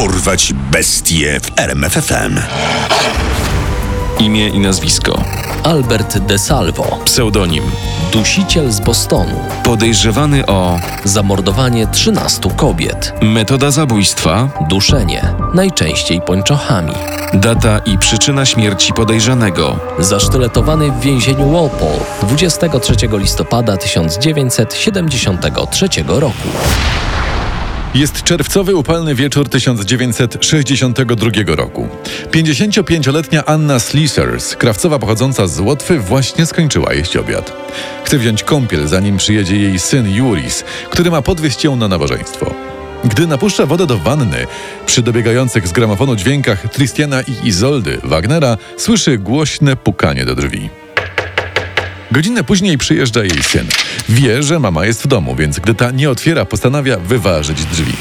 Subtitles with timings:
[0.00, 2.40] Dorwać bestie w RMFFM.
[4.18, 5.24] Imię i nazwisko.
[5.64, 7.64] Albert De Salvo, Pseudonim.
[8.12, 16.94] dusiciel z Bostonu, Podejrzewany o zamordowanie 13 kobiet, metoda zabójstwa, duszenie, najczęściej pończochami,
[17.34, 19.78] data i przyczyna śmierci podejrzanego.
[19.98, 26.48] zasztyletowany w więzieniu Walpole 23 listopada 1973 roku.
[27.94, 31.88] Jest czerwcowy upalny wieczór 1962 roku.
[32.30, 37.52] 55-letnia Anna Sleasers, krawcowa pochodząca z Łotwy, właśnie skończyła jeść obiad.
[38.04, 42.54] Chce wziąć kąpiel, zanim przyjedzie jej syn Juris, który ma podwieźć ją na nabożeństwo.
[43.04, 44.46] Gdy napuszcza wodę do wanny,
[44.86, 50.79] przy dobiegających z gramofonu dźwiękach Tristiana i Izoldy Wagnera słyszy głośne pukanie do drzwi.
[52.12, 53.66] Godzinę później przyjeżdża jej syn.
[54.08, 57.92] Wie, że mama jest w domu, więc gdy ta nie otwiera, postanawia wyważyć drzwi.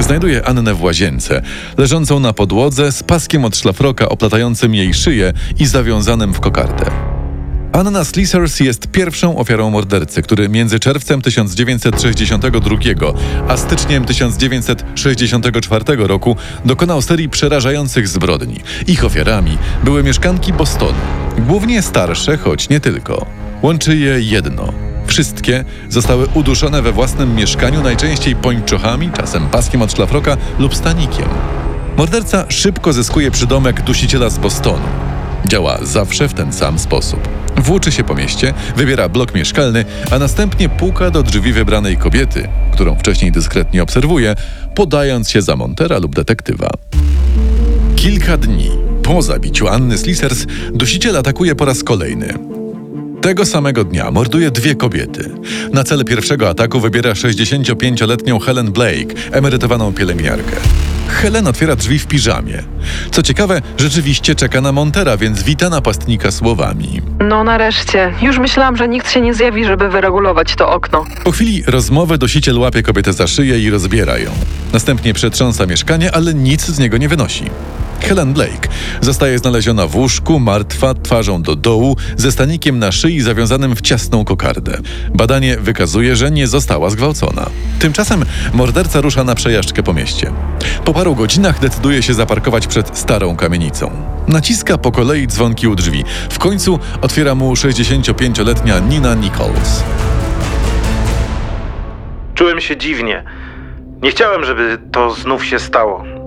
[0.00, 1.42] Znajduje Annę w łazience,
[1.76, 7.09] leżącą na podłodze z paskiem od szlafroka oplatającym jej szyję i zawiązanym w kokardę.
[7.80, 12.76] Anna Sleasers jest pierwszą ofiarą mordercy, który między czerwcem 1962
[13.48, 18.60] a styczniem 1964 roku dokonał serii przerażających zbrodni.
[18.86, 20.98] Ich ofiarami były mieszkanki Bostonu,
[21.38, 23.26] głównie starsze, choć nie tylko.
[23.62, 24.72] Łączy je jedno.
[25.06, 31.28] Wszystkie zostały uduszone we własnym mieszkaniu, najczęściej pończochami, czasem paskiem od szlafroka lub stanikiem.
[31.96, 34.88] Morderca szybko zyskuje przydomek dusiciela z Bostonu.
[35.46, 37.39] Działa zawsze w ten sam sposób.
[37.56, 42.98] Włóczy się po mieście, wybiera blok mieszkalny, a następnie puka do drzwi wybranej kobiety, którą
[42.98, 44.36] wcześniej dyskretnie obserwuje,
[44.74, 46.70] podając się za montera lub detektywa.
[47.96, 48.70] Kilka dni
[49.02, 52.34] po zabiciu Anny Slisers dusiciel atakuje po raz kolejny.
[53.20, 55.30] Tego samego dnia morduje dwie kobiety.
[55.72, 60.56] Na cel pierwszego ataku wybiera 65-letnią Helen Blake, emerytowaną pielęgniarkę.
[61.10, 62.62] Helen otwiera drzwi w piżamie.
[63.10, 67.00] Co ciekawe, rzeczywiście czeka na Montera, więc wita napastnika słowami.
[67.28, 68.12] No nareszcie.
[68.22, 71.04] Już myślałam, że nikt się nie zjawi, żeby wyregulować to okno.
[71.24, 74.30] Po chwili rozmowy dosiciel łapie kobietę za szyję i rozbiera ją.
[74.72, 77.44] Następnie przetrząsa mieszkanie, ale nic z niego nie wynosi.
[78.00, 78.68] Helen Blake
[79.00, 84.24] zostaje znaleziona w łóżku, martwa, twarzą do dołu, ze stanikiem na szyi zawiązanym w ciasną
[84.24, 84.78] kokardę.
[85.14, 87.46] Badanie wykazuje, że nie została zgwałcona.
[87.78, 90.32] Tymczasem morderca rusza na przejażdżkę po mieście.
[90.84, 93.90] Po paru godzinach decyduje się zaparkować przed starą kamienicą.
[94.28, 96.04] Naciska po kolei dzwonki u drzwi.
[96.30, 99.84] W końcu otwiera mu 65-letnia Nina Nichols.
[102.34, 103.24] Czułem się dziwnie.
[104.02, 106.19] Nie chciałem, żeby to znów się stało.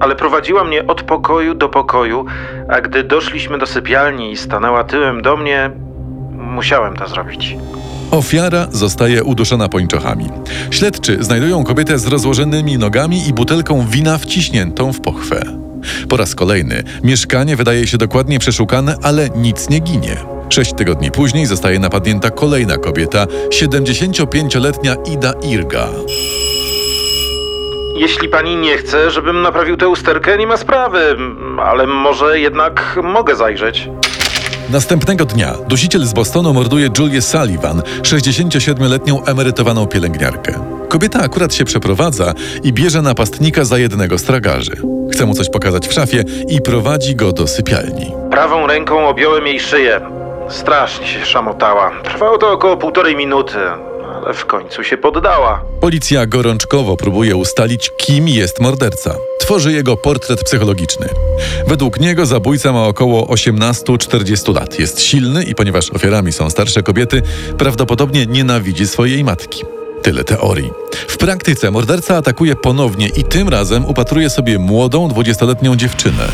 [0.00, 2.24] Ale prowadziła mnie od pokoju do pokoju,
[2.68, 5.70] a gdy doszliśmy do sypialni i stanęła tyłem do mnie,
[6.32, 7.56] musiałem to zrobić.
[8.10, 10.28] Ofiara zostaje uduszona pończochami.
[10.70, 15.42] Śledczy znajdują kobietę z rozłożonymi nogami i butelką wina wciśniętą w pochwę.
[16.08, 20.16] Po raz kolejny mieszkanie wydaje się dokładnie przeszukane, ale nic nie ginie.
[20.48, 25.88] Sześć tygodni później zostaje napadnięta kolejna kobieta, 75-letnia Ida Irga.
[27.96, 31.16] Jeśli pani nie chce, żebym naprawił tę usterkę, nie ma sprawy,
[31.64, 33.88] ale może jednak mogę zajrzeć.
[34.70, 40.52] Następnego dnia dusiciel z Bostonu morduje Julię Sullivan, 67-letnią emerytowaną pielęgniarkę.
[40.88, 44.76] Kobieta akurat się przeprowadza i bierze napastnika za jednego z tragarzy.
[45.12, 48.12] Chce mu coś pokazać w szafie i prowadzi go do sypialni.
[48.30, 50.00] Prawą ręką objąłem jej szyję.
[50.48, 51.90] Strasznie się szamotała.
[52.04, 53.58] Trwało to około półtorej minuty,
[54.34, 55.62] w końcu się poddała.
[55.80, 59.16] Policja gorączkowo próbuje ustalić, kim jest morderca.
[59.40, 61.08] Tworzy jego portret psychologiczny.
[61.66, 64.78] Według niego zabójca ma około 18-40 lat.
[64.78, 67.22] Jest silny i ponieważ ofiarami są starsze kobiety,
[67.58, 69.64] prawdopodobnie nienawidzi swojej matki.
[70.02, 70.70] Tyle teorii.
[71.08, 76.28] W praktyce morderca atakuje ponownie i tym razem upatruje sobie młodą, 20-letnią dziewczynę.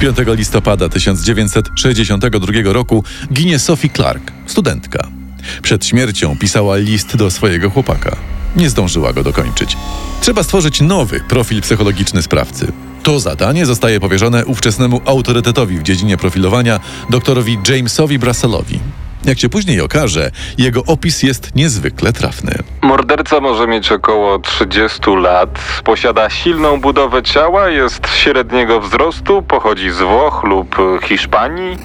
[0.00, 5.19] 5 listopada 1962 roku ginie Sophie Clark, studentka.
[5.62, 8.16] Przed śmiercią pisała list do swojego chłopaka.
[8.56, 9.76] Nie zdążyła go dokończyć.
[10.20, 12.72] Trzeba stworzyć nowy profil psychologiczny sprawcy.
[13.02, 18.80] To zadanie zostaje powierzone ówczesnemu autorytetowi w dziedzinie profilowania, doktorowi Jamesowi Brussellowi.
[19.24, 22.54] Jak się później okaże, jego opis jest niezwykle trafny.
[22.82, 29.98] Morderca może mieć około 30 lat, posiada silną budowę ciała, jest średniego wzrostu, pochodzi z
[29.98, 31.78] Włoch lub Hiszpanii.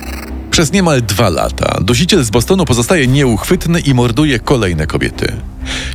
[0.56, 5.34] Przez niemal dwa lata dusiciel z Bostonu pozostaje nieuchwytny i morduje kolejne kobiety.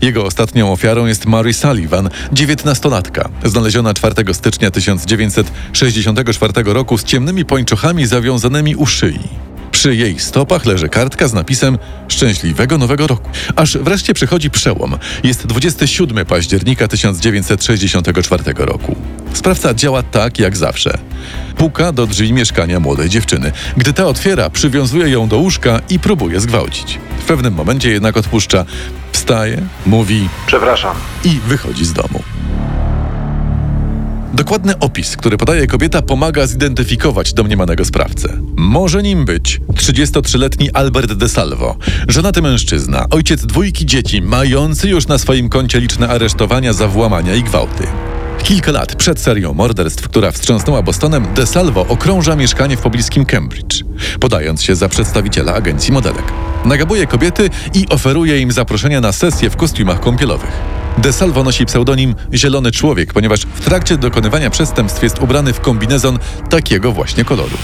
[0.02, 8.06] Jego ostatnią ofiarą jest Mary Sullivan, dziewiętnastolatka, znaleziona 4 stycznia 1964 roku z ciemnymi pończochami
[8.06, 9.18] zawiązanymi u szyi.
[9.80, 11.78] Przy jej stopach leży kartka z napisem
[12.08, 13.30] Szczęśliwego Nowego Roku.
[13.56, 14.98] Aż wreszcie przychodzi przełom.
[15.24, 18.96] Jest 27 października 1964 roku.
[19.32, 20.98] Sprawca działa tak jak zawsze.
[21.56, 23.52] Puka do drzwi mieszkania młodej dziewczyny.
[23.76, 26.98] Gdy ta otwiera, przywiązuje ją do łóżka i próbuje zgwałcić.
[27.18, 28.64] W pewnym momencie jednak odpuszcza.
[29.12, 30.96] Wstaje, mówi Przepraszam.
[31.24, 32.22] i wychodzi z domu.
[34.34, 38.36] Dokładny opis, który podaje kobieta, pomaga zidentyfikować domniemanego sprawcę.
[38.56, 41.76] Może nim być 33-letni Albert De Salvo,
[42.08, 47.42] żonaty mężczyzna, ojciec dwójki dzieci, mający już na swoim koncie liczne aresztowania za włamania i
[47.42, 47.86] gwałty.
[48.42, 53.84] Kilka lat przed serią morderstw, która wstrząsnęła Bostonem, De Salvo okrąża mieszkanie w pobliskim Cambridge,
[54.20, 56.32] podając się za przedstawiciela agencji modelek.
[56.64, 60.69] Nagabuje kobiety i oferuje im zaproszenia na sesje w kostiumach kąpielowych.
[61.02, 66.18] De Salvo nosi pseudonim Zielony Człowiek, ponieważ w trakcie dokonywania przestępstw jest ubrany w kombinezon
[66.50, 67.56] takiego właśnie koloru.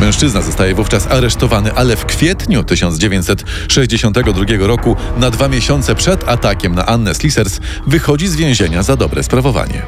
[0.00, 6.86] Mężczyzna zostaje wówczas aresztowany, ale w kwietniu 1962 roku, na dwa miesiące przed atakiem na
[6.86, 9.82] Annę Slisers, wychodzi z więzienia za dobre sprawowanie.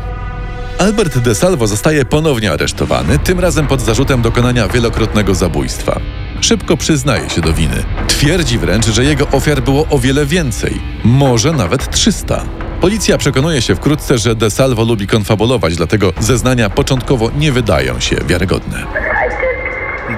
[0.78, 6.00] Albert De Salvo zostaje ponownie aresztowany, tym razem pod zarzutem dokonania wielokrotnego zabójstwa.
[6.40, 7.84] Szybko przyznaje się do winy.
[8.08, 12.63] Twierdzi wręcz, że jego ofiar było o wiele więcej, może nawet 300.
[12.80, 18.16] Policja przekonuje się wkrótce, że De Salvo lubi konfabulować, dlatego zeznania początkowo nie wydają się
[18.26, 18.84] wiarygodne.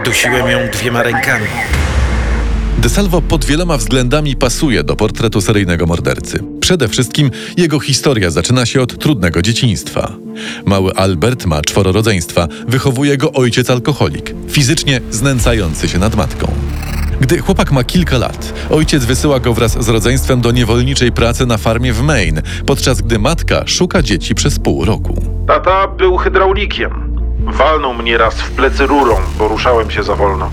[0.05, 1.47] Dusiłem ją dwiema rękami.
[2.79, 6.39] De Salvo pod wieloma względami pasuje do portretu seryjnego mordercy.
[6.61, 10.13] Przede wszystkim jego historia zaczyna się od trudnego dzieciństwa.
[10.65, 16.66] Mały Albert ma czworo rodzeństwa, wychowuje go ojciec alkoholik, fizycznie znęcający się nad matką.
[17.27, 21.59] Gdy chłopak ma kilka lat, ojciec wysyła go wraz z rodzeństwem do niewolniczej pracy na
[21.59, 25.23] farmie w Maine, podczas gdy matka szuka dzieci przez pół roku.
[25.47, 27.19] Tata był hydraulikiem.
[27.39, 30.51] Walnął mnie raz w plecy rurą, bo ruszałem się za wolno.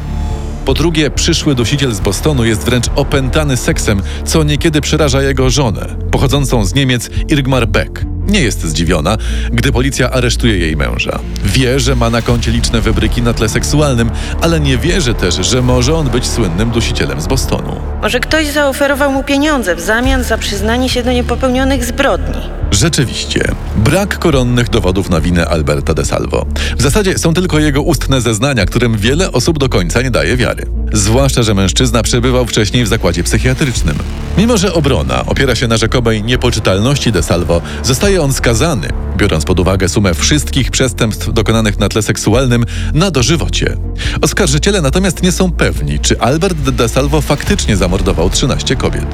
[0.65, 5.95] Po drugie, przyszły dusiciel z Bostonu jest wręcz opętany seksem, co niekiedy przeraża jego żonę,
[6.11, 8.12] pochodzącą z Niemiec Irgmar Beck.
[8.33, 9.17] Nie jest zdziwiona,
[9.51, 11.19] gdy policja aresztuje jej męża.
[11.45, 15.61] Wie, że ma na koncie liczne wybryki na tle seksualnym, ale nie wierzy też, że
[15.61, 17.92] może on być słynnym dusicielem z Bostonu.
[18.03, 22.41] Może ktoś zaoferował mu pieniądze w zamian za przyznanie się do niepopełnionych zbrodni.
[22.71, 26.45] Rzeczywiście, brak koronnych dowodów na winę Alberta de Salvo.
[26.77, 30.65] W zasadzie są tylko jego ustne zeznania, którym wiele osób do końca nie daje wiary.
[30.93, 33.95] Zwłaszcza, że mężczyzna przebywał wcześniej w zakładzie psychiatrycznym.
[34.37, 38.87] Mimo, że obrona opiera się na rzekomej niepoczytalności de Salvo, zostaje on skazany,
[39.17, 43.77] biorąc pod uwagę sumę wszystkich przestępstw dokonanych na tle seksualnym, na dożywocie.
[44.21, 49.05] Oskarżyciele natomiast nie są pewni, czy Albert de Salvo faktycznie zamordował 13 kobiet.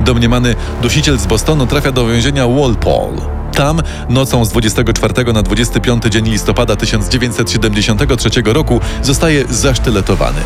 [0.00, 3.20] Domniemany dusiciel z Bostonu trafia do więzienia Walpole.
[3.52, 10.40] Tam nocą z 24 na 25 dzień listopada 1973 roku zostaje zasztyletowany.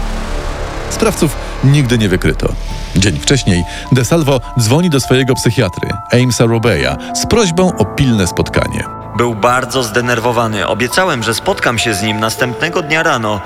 [0.91, 2.49] Sprawców nigdy nie wykryto.
[2.97, 8.85] Dzień wcześniej De Salvo dzwoni do swojego psychiatry, Amesa Robeya, z prośbą o pilne spotkanie.
[9.19, 10.67] Był bardzo zdenerwowany.
[10.67, 13.41] Obiecałem, że spotkam się z nim następnego dnia rano.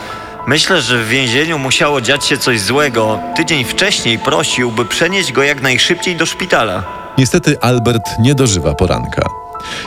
[0.46, 3.18] Myślę, że w więzieniu musiało dziać się coś złego.
[3.36, 6.82] Tydzień wcześniej prosił, by przenieść go jak najszybciej do szpitala.
[7.18, 9.22] Niestety Albert nie dożywa poranka.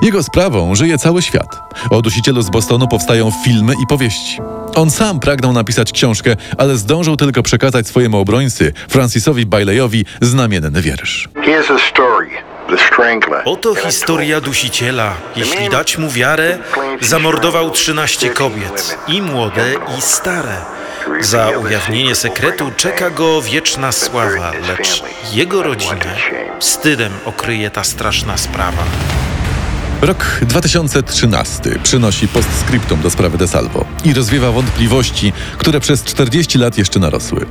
[0.02, 1.60] Jego sprawą żyje cały świat.
[1.90, 4.40] O dusicielu z Bostonu powstają filmy i powieści.
[4.76, 11.30] On sam pragnął napisać książkę, ale zdążył tylko przekazać swojemu obrońcy, Francisowi Baileyowi, znamienny wiersz.
[13.46, 15.14] Oto historia dusiciela.
[15.36, 16.58] Jeśli dać mu wiarę,
[17.02, 20.58] zamordował 13 kobiet, i młode, i stare.
[21.22, 25.04] Za ujawnienie sekretu czeka go wieczna sława, lecz
[25.34, 26.16] jego rodzinę
[26.60, 28.84] wstydem okryje ta straszna sprawa.
[30.06, 36.78] Rok 2013 przynosi postscriptum do sprawy De Salvo i rozwiewa wątpliwości, które przez 40 lat
[36.78, 37.46] jeszcze narosły.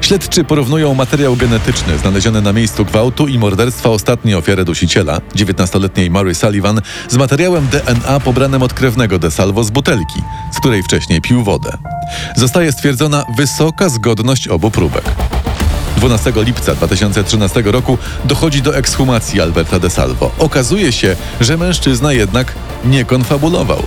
[0.00, 6.34] Śledczy porównują materiał genetyczny znaleziony na miejscu gwałtu i morderstwa ostatniej ofiary dusiciela, 19-letniej Mary
[6.34, 11.44] Sullivan, z materiałem DNA pobranym od krewnego De Salvo z butelki, z której wcześniej pił
[11.44, 11.78] wodę.
[12.36, 15.29] Zostaje stwierdzona wysoka zgodność obu próbek.
[16.00, 20.30] 12 lipca 2013 roku dochodzi do ekshumacji Alberta de Salvo.
[20.38, 22.52] Okazuje się, że mężczyzna jednak
[22.84, 23.82] nie konfabulował.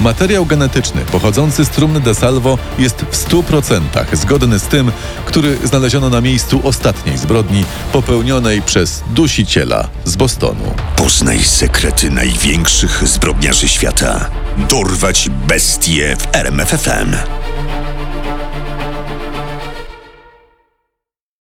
[0.00, 3.80] Materiał genetyczny pochodzący z trumny de Salvo jest w 100%
[4.12, 4.92] zgodny z tym,
[5.24, 10.74] który znaleziono na miejscu ostatniej zbrodni popełnionej przez dusiciela z Bostonu.
[10.96, 14.30] Poznaj sekrety największych zbrodniarzy świata.
[14.68, 17.16] Dorwać bestie w RMFFM.